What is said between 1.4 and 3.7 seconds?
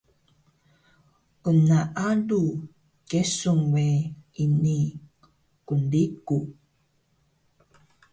Gnaalu kesun